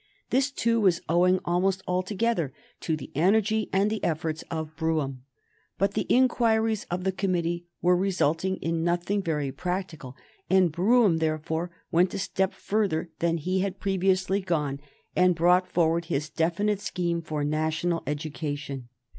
This, 0.31 0.49
too, 0.49 0.81
was 0.81 1.01
owing 1.07 1.39
almost 1.45 1.83
altogether 1.87 2.51
to 2.79 2.97
the 2.97 3.11
energy 3.13 3.69
and 3.71 3.91
the 3.91 4.03
efforts 4.03 4.43
of 4.49 4.75
Brougham, 4.75 5.23
but 5.77 5.93
the 5.93 6.07
inquiries 6.09 6.87
of 6.89 7.03
the 7.03 7.11
committee 7.11 7.67
were 7.83 7.95
resulting 7.95 8.55
in 8.55 8.83
nothing 8.83 9.21
very 9.21 9.51
practical, 9.51 10.15
and 10.49 10.71
Brougham 10.71 11.17
therefore 11.19 11.69
went 11.91 12.15
a 12.15 12.17
step 12.17 12.51
further 12.51 13.11
than 13.19 13.37
he 13.37 13.59
had 13.59 13.79
previously 13.79 14.41
gone 14.41 14.79
and 15.15 15.35
brought 15.35 15.67
forward 15.67 16.05
his 16.05 16.31
definite 16.31 16.79
scheme 16.81 17.21
for 17.21 17.43
national 17.43 18.01
education. 18.07 18.89